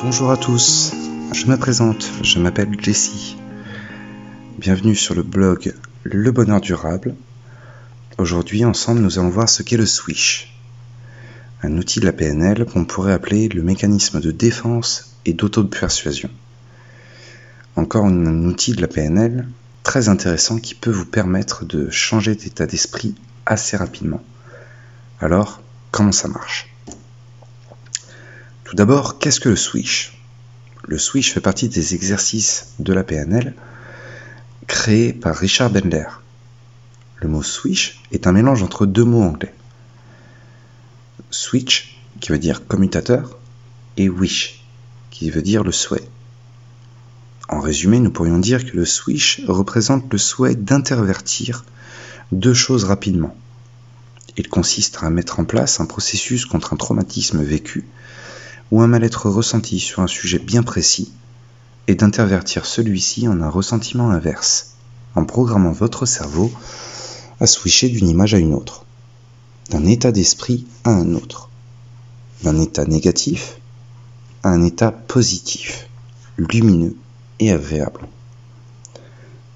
Bonjour 0.00 0.30
à 0.30 0.36
tous, 0.36 0.92
je 1.32 1.46
me 1.46 1.56
présente, 1.56 2.08
je 2.22 2.38
m'appelle 2.38 2.80
Jessie. 2.80 3.36
Bienvenue 4.56 4.94
sur 4.94 5.16
le 5.16 5.24
blog 5.24 5.74
Le 6.04 6.30
Bonheur 6.30 6.60
Durable. 6.60 7.16
Aujourd'hui, 8.16 8.64
ensemble, 8.64 9.00
nous 9.00 9.18
allons 9.18 9.28
voir 9.28 9.48
ce 9.48 9.64
qu'est 9.64 9.76
le 9.76 9.86
Swish, 9.86 10.54
un 11.64 11.76
outil 11.76 11.98
de 11.98 12.04
la 12.04 12.12
PNL 12.12 12.64
qu'on 12.64 12.84
pourrait 12.84 13.12
appeler 13.12 13.48
le 13.48 13.62
mécanisme 13.64 14.20
de 14.20 14.30
défense 14.30 15.16
et 15.26 15.32
d'auto-persuasion. 15.32 16.30
Encore 17.74 18.04
un 18.04 18.44
outil 18.44 18.74
de 18.74 18.80
la 18.80 18.88
PNL 18.88 19.48
très 19.82 20.08
intéressant 20.08 20.58
qui 20.58 20.76
peut 20.76 20.92
vous 20.92 21.06
permettre 21.06 21.64
de 21.64 21.90
changer 21.90 22.36
d'état 22.36 22.66
d'esprit 22.66 23.16
assez 23.46 23.76
rapidement. 23.76 24.22
Alors, 25.18 25.60
comment 25.90 26.12
ça 26.12 26.28
marche? 26.28 26.68
Tout 28.68 28.76
d'abord, 28.76 29.18
qu'est-ce 29.18 29.40
que 29.40 29.48
le 29.48 29.56
switch 29.56 30.20
Le 30.86 30.98
switch 30.98 31.32
fait 31.32 31.40
partie 31.40 31.70
des 31.70 31.94
exercices 31.94 32.74
de 32.78 32.92
la 32.92 33.02
PNL 33.02 33.54
créés 34.66 35.14
par 35.14 35.34
Richard 35.36 35.70
Bendler. 35.70 36.04
Le 37.16 37.28
mot 37.28 37.42
switch 37.42 38.02
est 38.12 38.26
un 38.26 38.32
mélange 38.32 38.62
entre 38.62 38.84
deux 38.84 39.06
mots 39.06 39.22
anglais. 39.22 39.54
Switch, 41.30 41.98
qui 42.20 42.30
veut 42.30 42.38
dire 42.38 42.66
commutateur, 42.66 43.38
et 43.96 44.10
wish, 44.10 44.62
qui 45.10 45.30
veut 45.30 45.40
dire 45.40 45.64
le 45.64 45.72
souhait. 45.72 46.06
En 47.48 47.60
résumé, 47.60 48.00
nous 48.00 48.10
pourrions 48.10 48.38
dire 48.38 48.66
que 48.66 48.76
le 48.76 48.84
switch 48.84 49.40
représente 49.48 50.12
le 50.12 50.18
souhait 50.18 50.56
d'intervertir 50.56 51.64
deux 52.32 52.52
choses 52.52 52.84
rapidement. 52.84 53.34
Il 54.36 54.50
consiste 54.50 54.98
à 55.00 55.08
mettre 55.08 55.40
en 55.40 55.46
place 55.46 55.80
un 55.80 55.86
processus 55.86 56.44
contre 56.44 56.74
un 56.74 56.76
traumatisme 56.76 57.42
vécu 57.42 57.86
ou 58.70 58.82
un 58.82 58.86
mal-être 58.86 59.28
ressenti 59.28 59.80
sur 59.80 60.02
un 60.02 60.06
sujet 60.06 60.38
bien 60.38 60.62
précis, 60.62 61.12
et 61.86 61.94
d'intervertir 61.94 62.66
celui-ci 62.66 63.26
en 63.28 63.40
un 63.40 63.48
ressentiment 63.48 64.10
inverse, 64.10 64.74
en 65.14 65.24
programmant 65.24 65.72
votre 65.72 66.04
cerveau 66.06 66.52
à 67.40 67.46
switcher 67.46 67.88
d'une 67.88 68.08
image 68.08 68.34
à 68.34 68.38
une 68.38 68.54
autre, 68.54 68.84
d'un 69.70 69.86
état 69.86 70.12
d'esprit 70.12 70.66
à 70.84 70.90
un 70.90 71.14
autre, 71.14 71.48
d'un 72.42 72.60
état 72.60 72.84
négatif 72.84 73.58
à 74.42 74.50
un 74.50 74.62
état 74.62 74.92
positif, 74.92 75.88
lumineux 76.36 76.94
et 77.40 77.50
agréable. 77.50 78.06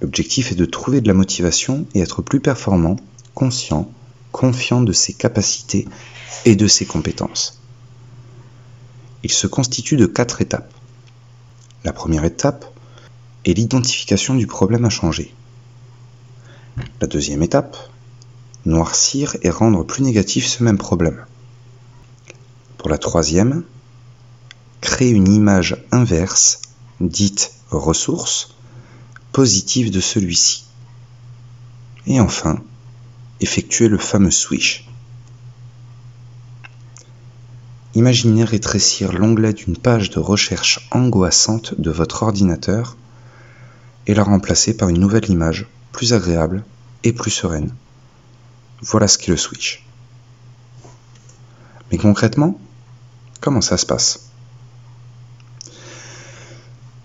L'objectif 0.01 0.51
est 0.51 0.57
de 0.57 0.65
trouver 0.65 1.01
de 1.01 1.09
la 1.09 1.15
motivation 1.15 1.87
et 1.95 2.01
être 2.01 2.23
plus 2.23 2.41
performant, 2.41 2.97
conscient, 3.35 3.91
confiant 4.33 4.81
de 4.81 4.93
ses 4.93 5.13
capacités 5.13 5.87
et 6.45 6.57
de 6.57 6.67
ses 6.67 6.87
compétences. 6.87 7.62
Il 9.23 9.31
se 9.31 9.47
constitue 9.47 9.97
de 9.97 10.07
quatre 10.07 10.41
étapes. 10.41 10.73
La 11.85 11.93
première 11.93 12.25
étape 12.25 12.65
est 13.45 13.55
l'identification 13.55 14.35
du 14.35 14.47
problème 14.47 14.85
à 14.85 14.91
changer. 14.91 15.35
La 17.01 17.07
deuxième 17.07 17.43
étape, 17.43 17.77
noircir 18.65 19.37
et 19.43 19.51
rendre 19.51 19.85
plus 19.85 20.03
négatif 20.03 20.47
ce 20.47 20.63
même 20.63 20.79
problème. 20.79 21.25
Pour 22.79 22.89
la 22.89 22.99
troisième, 22.99 23.65
créer 24.81 25.11
une 25.11 25.33
image 25.33 25.77
inverse, 25.91 26.63
dite 27.01 27.53
ressource, 27.71 28.55
positive 29.33 29.91
de 29.91 30.01
celui-ci. 30.01 30.65
Et 32.07 32.21
enfin, 32.21 32.63
effectuer 33.41 33.89
le 33.89 33.99
fameux 33.99 34.31
switch. 34.31 34.89
Imaginez 37.95 38.45
rétrécir 38.45 39.13
l'onglet 39.13 39.53
d'une 39.53 39.77
page 39.77 40.09
de 40.09 40.19
recherche 40.19 40.89
angoissante 40.93 41.79
de 41.79 41.91
votre 41.91 42.23
ordinateur 42.23 42.97
et 44.07 44.15
la 44.15 44.25
remplacer 44.25 44.75
par 44.75 44.89
une 44.89 44.99
nouvelle 44.99 45.29
image, 45.29 45.67
plus 45.93 46.15
agréable 46.15 46.65
et 47.05 47.13
plus 47.13 47.31
sereine. 47.31 47.75
Voilà 48.81 49.09
ce 49.09 49.19
qu'est 49.19 49.31
le 49.31 49.37
switch. 49.37 49.85
Mais 51.91 51.99
concrètement, 51.99 52.59
comment 53.43 53.61
ça 53.61 53.77
se 53.77 53.85
passe? 53.85 54.31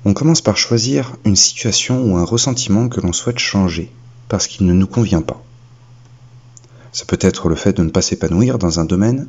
On 0.06 0.14
commence 0.14 0.42
par 0.42 0.56
choisir 0.56 1.18
une 1.26 1.36
situation 1.36 2.02
ou 2.06 2.16
un 2.16 2.24
ressentiment 2.24 2.88
que 2.88 3.02
l'on 3.02 3.12
souhaite 3.12 3.40
changer 3.40 3.92
parce 4.30 4.48
qu'il 4.48 4.66
ne 4.66 4.74
nous 4.74 4.88
convient 4.88 5.22
pas. 5.22 5.44
Ça 6.94 7.04
peut 7.04 7.20
être 7.20 7.50
le 7.50 7.56
fait 7.56 7.74
de 7.74 7.84
ne 7.84 7.90
pas 7.90 8.02
s'épanouir 8.02 8.58
dans 8.58 8.80
un 8.80 8.86
domaine 8.86 9.28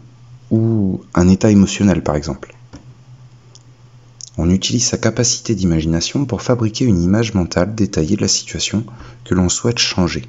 ou 0.51 1.01
un 1.15 1.29
état 1.29 1.51
émotionnel 1.51 2.03
par 2.03 2.17
exemple. 2.17 2.55
On 4.37 4.51
utilise 4.51 4.87
sa 4.87 4.99
capacité 4.99 5.55
d'imagination 5.55 6.25
pour 6.25 6.43
fabriquer 6.43 6.85
une 6.85 7.03
image 7.03 7.35
mentale 7.35 7.75
détaillée 7.75 8.17
de 8.17 8.23
la 8.23 8.29
situation 8.29 8.85
que 9.25 9.35
l'on 9.35 9.49
souhaite 9.49 9.79
changer. 9.79 10.25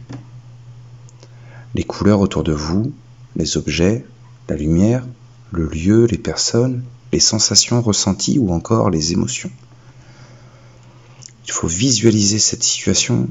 Les 1.75 1.83
couleurs 1.83 2.19
autour 2.19 2.43
de 2.43 2.51
vous, 2.51 2.91
les 3.35 3.55
objets, 3.55 4.03
la 4.47 4.55
lumière, 4.55 5.05
le 5.51 5.67
lieu, 5.67 6.05
les 6.05 6.17
personnes, 6.17 6.83
les 7.13 7.19
sensations 7.19 7.81
ressenties 7.81 8.39
ou 8.39 8.51
encore 8.51 8.89
les 8.89 9.13
émotions. 9.13 9.51
Il 11.45 11.51
faut 11.51 11.67
visualiser 11.67 12.39
cette 12.39 12.63
situation 12.63 13.29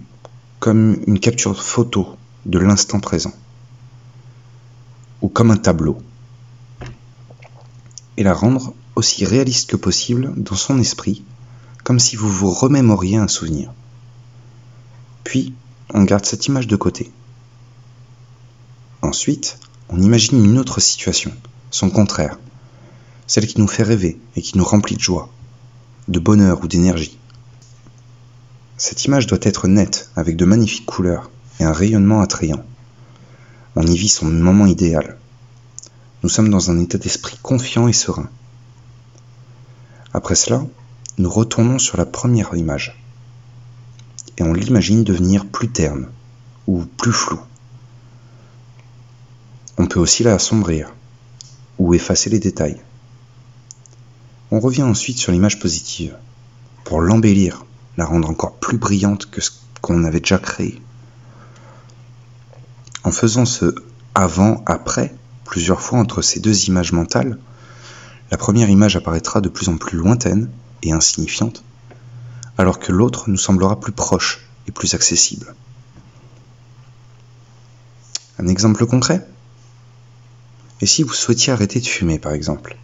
comme 0.61 0.99
une 1.07 1.21
capture 1.21 1.61
photo 1.61 2.17
de 2.47 2.59
l'instant 2.59 3.01
présent 3.01 3.33
ou 5.23 5.29
comme 5.29 5.51
un 5.51 5.57
tableau 5.57 5.99
et 8.19 8.25
la 8.25 8.35
rendre 8.35 8.75
aussi 8.97 9.25
réaliste 9.25 9.71
que 9.71 9.77
possible 9.77 10.33
dans 10.37 10.57
son 10.57 10.81
esprit, 10.81 11.23
comme 11.85 12.01
si 12.01 12.17
vous 12.17 12.29
vous 12.29 12.51
remémoriez 12.51 13.17
un 13.17 13.29
souvenir. 13.29 13.73
Puis, 15.23 15.55
on 15.95 16.03
garde 16.03 16.27
cette 16.27 16.47
image 16.47 16.67
de 16.67 16.75
côté. 16.75 17.13
Ensuite, 19.03 19.61
on 19.89 20.03
imagine 20.03 20.45
une 20.45 20.59
autre 20.59 20.81
situation, 20.81 21.31
son 21.71 21.91
contraire, 21.91 22.41
celle 23.29 23.47
qui 23.47 23.61
nous 23.61 23.69
fait 23.69 23.85
rêver 23.85 24.19
et 24.35 24.43
qui 24.43 24.59
nous 24.59 24.65
remplit 24.65 24.97
de 24.97 25.01
joie, 25.01 25.31
de 26.09 26.19
bonheur 26.19 26.65
ou 26.65 26.67
d'énergie. 26.67 27.17
Cette 28.79 29.05
image 29.05 29.29
doit 29.29 29.39
être 29.43 29.69
nette, 29.69 30.11
avec 30.17 30.37
de 30.37 30.45
magnifiques 30.45 30.87
couleurs 30.87 31.31
et 31.61 31.65
un 31.65 31.73
rayonnement 31.73 32.21
attrayant. 32.21 32.65
On 33.77 33.87
y 33.87 33.97
vit 33.97 34.09
son 34.09 34.27
moment 34.27 34.67
idéal, 34.67 35.19
nous 36.23 36.29
sommes 36.29 36.51
dans 36.51 36.71
un 36.71 36.81
état 36.81 36.99
d'esprit 36.99 37.39
confiant 37.43 37.87
et 37.87 37.93
serein. 37.93 38.29
Après 40.13 40.35
cela, 40.35 40.65
nous 41.19 41.31
retournons 41.31 41.79
sur 41.79 41.97
la 41.97 42.07
première 42.07 42.55
image 42.55 42.97
et 44.37 44.43
on 44.43 44.53
l'imagine 44.53 45.05
devenir 45.05 45.47
plus 45.47 45.69
terne 45.69 46.09
ou 46.67 46.85
plus 46.85 47.13
floue. 47.13 47.41
On 49.77 49.87
peut 49.87 50.01
aussi 50.01 50.25
la 50.25 50.35
assombrir 50.35 50.93
ou 51.79 51.95
effacer 51.95 52.31
les 52.31 52.41
détails. 52.41 52.81
On 54.51 54.61
revient 54.61 54.83
ensuite 54.83 55.19
sur 55.19 55.31
l'image 55.31 55.61
positive 55.61 56.17
pour 56.85 57.01
l'embellir, 57.01 57.65
la 57.97 58.07
rendre 58.07 58.31
encore 58.31 58.57
plus 58.57 58.79
brillante 58.79 59.31
que 59.31 59.41
ce 59.41 59.51
qu'on 59.81 60.05
avait 60.05 60.21
déjà 60.21 60.39
créé. 60.39 60.81
En 63.05 63.13
faisant 63.13 63.45
ce 63.45 63.75
avant-après, 64.15 65.15
plusieurs 65.49 65.81
fois 65.81 65.99
entre 65.99 66.21
ces 66.21 66.41
deux 66.41 66.67
images 66.67 66.93
mentales, 66.93 67.39
la 68.31 68.37
première 68.37 68.69
image 68.69 68.97
apparaîtra 68.97 69.41
de 69.41 69.49
plus 69.49 69.71
en 69.71 69.79
plus 69.79 69.97
lointaine 69.97 70.51
et 70.83 70.93
insignifiante, 70.93 71.65
alors 72.59 72.79
que 72.79 72.93
l'autre 72.93 73.31
nous 73.31 73.39
semblera 73.39 73.81
plus 73.81 73.93
proche 73.93 74.47
et 74.69 74.73
plus 74.73 74.93
accessible. 74.93 75.55
Un 78.39 78.47
exemple 78.47 78.85
concret? 78.85 79.27
Et 80.83 80.87
si 80.87 81.03
vous 81.03 81.15
souhaitiez 81.15 81.53
arrêter 81.53 81.81
de 81.81 81.87
fumer, 81.87 82.19
par 82.19 82.33
exemple? 82.33 82.77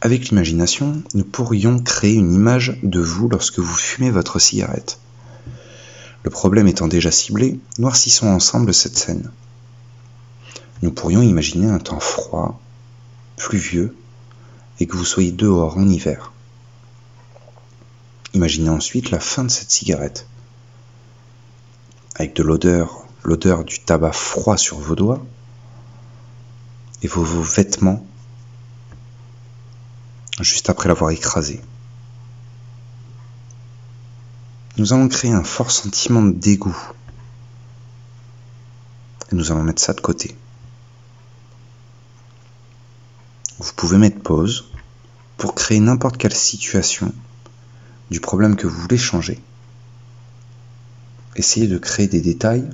Avec 0.00 0.30
l'imagination, 0.30 1.02
nous 1.12 1.24
pourrions 1.24 1.78
créer 1.78 2.14
une 2.14 2.32
image 2.32 2.78
de 2.82 3.00
vous 3.00 3.28
lorsque 3.28 3.58
vous 3.58 3.76
fumez 3.76 4.10
votre 4.10 4.38
cigarette. 4.38 4.98
Le 6.22 6.30
problème 6.30 6.68
étant 6.68 6.88
déjà 6.88 7.10
ciblé, 7.10 7.60
noircissons 7.78 8.28
ensemble 8.28 8.72
cette 8.72 8.96
scène 8.96 9.30
nous 10.82 10.92
pourrions 10.92 11.22
imaginer 11.22 11.68
un 11.68 11.78
temps 11.78 12.00
froid, 12.00 12.60
pluvieux, 13.36 13.96
et 14.78 14.86
que 14.86 14.96
vous 14.96 15.04
soyez 15.04 15.32
dehors 15.32 15.76
en 15.76 15.88
hiver. 15.88 16.32
Imaginez 18.32 18.70
ensuite 18.70 19.10
la 19.10 19.20
fin 19.20 19.44
de 19.44 19.50
cette 19.50 19.70
cigarette, 19.70 20.26
avec 22.14 22.34
de 22.34 22.42
l'odeur, 22.42 23.04
l'odeur 23.24 23.64
du 23.64 23.80
tabac 23.80 24.12
froid 24.12 24.56
sur 24.56 24.78
vos 24.78 24.94
doigts, 24.94 25.22
et 27.02 27.08
vos, 27.08 27.24
vêtements 27.24 28.04
juste 30.40 30.70
après 30.70 30.88
l'avoir 30.88 31.10
écrasé. 31.10 31.60
Nous 34.76 34.92
allons 34.92 35.08
créer 35.08 35.32
un 35.32 35.44
fort 35.44 35.70
sentiment 35.70 36.22
de 36.22 36.32
dégoût. 36.32 36.76
Et 39.30 39.34
nous 39.34 39.52
allons 39.52 39.62
mettre 39.62 39.82
ça 39.82 39.92
de 39.92 40.00
côté. 40.00 40.36
Vous 43.60 43.74
pouvez 43.74 43.98
mettre 43.98 44.22
pause 44.22 44.70
pour 45.36 45.54
créer 45.54 45.80
n'importe 45.80 46.16
quelle 46.16 46.34
situation 46.34 47.12
du 48.10 48.18
problème 48.18 48.56
que 48.56 48.66
vous 48.66 48.80
voulez 48.80 48.96
changer. 48.96 49.38
Essayez 51.36 51.68
de 51.68 51.76
créer 51.76 52.08
des 52.08 52.22
détails 52.22 52.66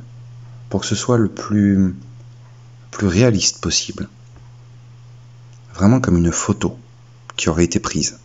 pour 0.70 0.82
que 0.82 0.86
ce 0.86 0.94
soit 0.94 1.18
le 1.18 1.28
plus, 1.28 1.96
réaliste 3.00 3.60
possible. 3.60 4.08
Vraiment 5.74 6.00
comme 6.00 6.16
une 6.16 6.32
photo 6.32 6.78
qui 7.36 7.48
aurait 7.48 7.64
été 7.64 7.80
prise. 7.80 8.20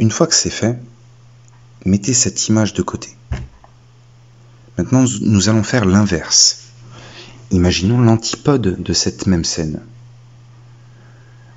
Une 0.00 0.10
fois 0.10 0.26
que 0.26 0.34
c'est 0.34 0.50
fait, 0.50 0.80
mettez 1.86 2.12
cette 2.12 2.48
image 2.48 2.74
de 2.74 2.82
côté. 2.82 3.16
Maintenant, 4.76 5.04
nous 5.20 5.48
allons 5.48 5.62
faire 5.62 5.84
l'inverse. 5.84 6.63
Imaginons 7.54 8.00
l'antipode 8.00 8.82
de 8.82 8.92
cette 8.92 9.28
même 9.28 9.44
scène. 9.44 9.80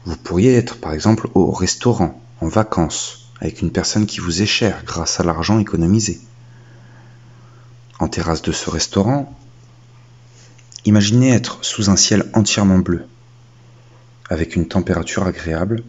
Vous 0.06 0.16
pourriez 0.16 0.54
être 0.54 0.78
par 0.78 0.94
exemple 0.94 1.28
au 1.34 1.50
restaurant, 1.50 2.22
en 2.40 2.48
vacances, 2.48 3.32
avec 3.42 3.64
une 3.64 3.72
personne 3.72 4.06
qui 4.06 4.20
vous 4.20 4.44
est 4.44 4.46
chère 4.46 4.84
grâce 4.86 5.20
à 5.20 5.24
l'argent 5.24 5.58
économisé. 5.58 6.22
En 7.98 8.08
terrasse 8.10 8.44
de 8.44 8.52
ce 8.52 8.70
restaurant, 8.70 9.36
imaginez 10.86 11.32
être 11.32 11.66
sous 11.66 11.90
un 11.90 11.96
ciel 11.96 12.30
entièrement 12.36 12.78
bleu, 12.78 13.08
avec 14.30 14.56
une 14.56 14.68
température 14.68 15.26
agréable, 15.26 15.84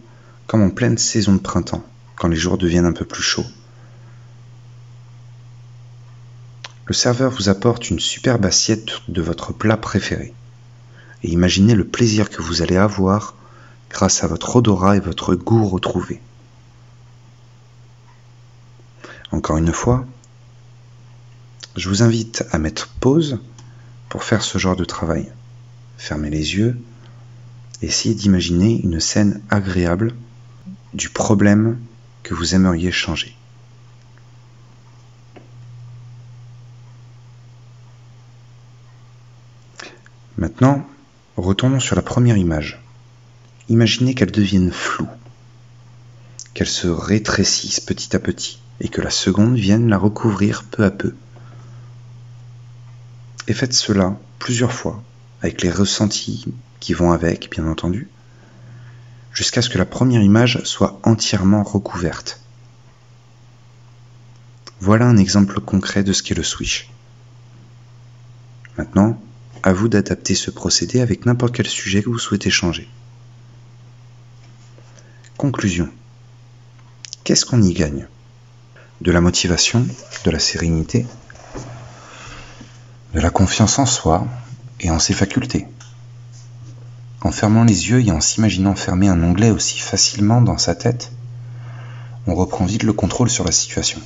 comme 0.47 0.63
en 0.63 0.71
pleine 0.71 0.97
saison 0.97 1.33
de 1.33 1.37
printemps, 1.37 1.85
quand 2.15 2.29
les 2.29 2.35
jours 2.35 2.57
deviennent 2.57 2.87
un 2.87 2.93
peu 2.93 3.05
plus 3.05 3.21
chauds. 3.21 3.45
Le 6.89 6.95
serveur 6.95 7.31
vous 7.31 7.49
apporte 7.49 7.91
une 7.91 7.99
superbe 7.99 8.45
assiette 8.45 8.89
de 9.09 9.21
votre 9.21 9.53
plat 9.53 9.77
préféré. 9.77 10.33
Et 11.21 11.29
imaginez 11.29 11.75
le 11.75 11.85
plaisir 11.85 12.31
que 12.31 12.41
vous 12.41 12.63
allez 12.63 12.77
avoir 12.77 13.35
grâce 13.91 14.23
à 14.23 14.27
votre 14.27 14.55
odorat 14.55 14.97
et 14.97 14.99
votre 14.99 15.35
goût 15.35 15.67
retrouvés. 15.67 16.19
Encore 19.31 19.57
une 19.57 19.71
fois, 19.71 20.03
je 21.75 21.89
vous 21.89 22.01
invite 22.01 22.43
à 22.51 22.57
mettre 22.57 22.87
pause 22.99 23.39
pour 24.09 24.23
faire 24.23 24.41
ce 24.41 24.57
genre 24.57 24.75
de 24.75 24.83
travail. 24.83 25.31
Fermez 25.99 26.31
les 26.31 26.55
yeux, 26.55 26.75
essayez 27.83 28.15
d'imaginer 28.15 28.81
une 28.81 28.99
scène 28.99 29.43
agréable 29.51 30.15
du 30.95 31.09
problème 31.09 31.77
que 32.23 32.33
vous 32.33 32.55
aimeriez 32.55 32.91
changer. 32.91 33.35
Maintenant, 40.39 40.87
retournons 41.35 41.81
sur 41.81 41.97
la 41.97 42.01
première 42.01 42.37
image. 42.37 42.81
Imaginez 43.67 44.15
qu'elle 44.15 44.31
devienne 44.31 44.71
floue, 44.71 45.09
qu'elle 46.53 46.65
se 46.65 46.87
rétrécisse 46.87 47.81
petit 47.81 48.15
à 48.15 48.19
petit 48.19 48.61
et 48.79 48.87
que 48.87 49.01
la 49.01 49.09
seconde 49.09 49.57
vienne 49.57 49.89
la 49.89 49.97
recouvrir 49.97 50.63
peu 50.63 50.85
à 50.85 50.91
peu. 50.91 51.13
Et 53.49 53.53
faites 53.53 53.73
cela 53.73 54.17
plusieurs 54.39 54.71
fois, 54.71 55.03
avec 55.41 55.61
les 55.61 55.71
ressentis 55.71 56.45
qui 56.79 56.93
vont 56.93 57.11
avec, 57.11 57.51
bien 57.51 57.67
entendu, 57.67 58.07
jusqu'à 59.33 59.61
ce 59.61 59.67
que 59.67 59.77
la 59.77 59.85
première 59.85 60.21
image 60.21 60.63
soit 60.63 61.01
entièrement 61.03 61.63
recouverte. 61.63 62.39
Voilà 64.79 65.05
un 65.05 65.17
exemple 65.17 65.59
concret 65.59 66.05
de 66.05 66.13
ce 66.13 66.23
qu'est 66.23 66.33
le 66.33 66.43
switch. 66.43 66.89
Maintenant, 68.77 69.21
à 69.63 69.73
vous 69.73 69.89
d'adapter 69.89 70.35
ce 70.35 70.51
procédé 70.51 71.01
avec 71.01 71.25
n'importe 71.25 71.55
quel 71.55 71.67
sujet 71.67 72.01
que 72.01 72.09
vous 72.09 72.19
souhaitez 72.19 72.49
changer. 72.49 72.87
Conclusion. 75.37 75.89
Qu'est-ce 77.23 77.45
qu'on 77.45 77.61
y 77.61 77.73
gagne? 77.73 78.07
De 79.01 79.11
la 79.11 79.21
motivation, 79.21 79.85
de 80.25 80.31
la 80.31 80.39
sérénité, 80.39 81.05
de 83.13 83.19
la 83.19 83.29
confiance 83.29 83.79
en 83.79 83.85
soi 83.85 84.27
et 84.79 84.91
en 84.91 84.99
ses 84.99 85.13
facultés. 85.13 85.67
En 87.21 87.31
fermant 87.31 87.63
les 87.63 87.89
yeux 87.89 88.01
et 88.01 88.11
en 88.11 88.21
s'imaginant 88.21 88.75
fermer 88.75 89.07
un 89.07 89.23
onglet 89.23 89.51
aussi 89.51 89.79
facilement 89.79 90.41
dans 90.41 90.57
sa 90.57 90.75
tête, 90.75 91.11
on 92.27 92.35
reprend 92.35 92.65
vite 92.65 92.83
le 92.83 92.93
contrôle 92.93 93.29
sur 93.29 93.45
la 93.45 93.51
situation. 93.51 94.01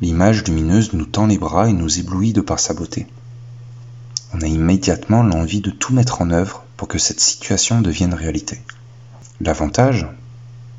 L'image 0.00 0.44
lumineuse 0.44 0.92
nous 0.92 1.04
tend 1.04 1.26
les 1.26 1.38
bras 1.38 1.68
et 1.68 1.72
nous 1.72 1.98
éblouit 1.98 2.32
de 2.32 2.40
par 2.40 2.58
sa 2.58 2.74
beauté 2.74 3.06
on 4.32 4.40
a 4.40 4.46
immédiatement 4.46 5.22
l'envie 5.22 5.60
de 5.60 5.70
tout 5.70 5.92
mettre 5.92 6.22
en 6.22 6.30
œuvre 6.30 6.64
pour 6.76 6.88
que 6.88 6.98
cette 6.98 7.20
situation 7.20 7.80
devienne 7.80 8.14
réalité. 8.14 8.62
L'avantage, 9.40 10.06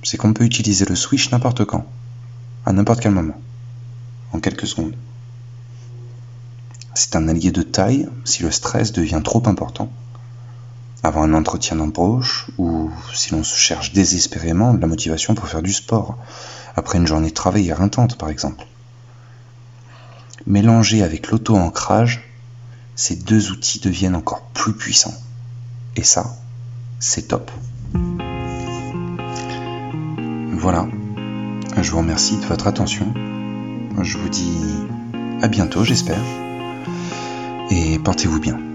c'est 0.04 0.18
qu'on 0.18 0.34
peut 0.34 0.46
utiliser 0.46 0.86
le 0.86 0.96
switch 0.96 1.32
n'importe 1.32 1.66
quand, 1.66 1.86
à 2.66 2.74
n'importe 2.74 3.02
quel 3.02 3.12
moment, 3.12 3.40
en 4.34 4.40
quelques 4.40 4.68
secondes. 4.68 4.96
C'est 6.94 7.16
un 7.16 7.28
allié 7.28 7.52
de 7.52 7.62
taille 7.62 8.08
si 8.26 8.44
le 8.44 8.52
stress 8.52 8.92
devient 8.92 9.22
trop 9.24 9.44
important, 9.46 9.92
avant 11.04 11.24
un 11.24 11.34
entretien 11.34 11.78
d'embauche 11.78 12.48
ou 12.58 12.92
si 13.14 13.32
l'on 13.32 13.44
se 13.44 13.58
cherche 13.58 13.94
désespérément 13.94 14.74
de 14.74 14.82
la 14.82 14.88
motivation 14.88 15.36
pour 15.36 15.48
faire 15.48 15.64
du 15.64 15.74
sport, 15.74 16.18
après 16.76 16.98
une 16.98 17.08
journée 17.08 17.30
de 17.30 17.34
travail 17.34 17.70
éreintante 17.70 18.18
par 18.18 18.30
exemple. 18.30 18.66
Mélangé 20.46 21.04
avec 21.04 21.30
l'auto-ancrage, 21.30 22.31
ces 23.02 23.16
deux 23.16 23.50
outils 23.50 23.80
deviennent 23.80 24.16
encore 24.16 24.44
plus 24.54 24.74
puissants. 24.74 25.16
Et 25.96 26.04
ça, 26.04 26.38
c'est 27.00 27.30
top. 27.30 27.50
Voilà. 30.52 30.88
Je 31.82 31.90
vous 31.90 31.98
remercie 31.98 32.38
de 32.38 32.46
votre 32.46 32.68
attention. 32.68 33.12
Je 34.04 34.18
vous 34.20 34.30
dis 34.30 34.54
à 35.42 35.48
bientôt, 35.48 35.84
j'espère. 35.84 36.22
Et 37.72 37.98
portez-vous 37.98 38.40
bien. 38.40 38.71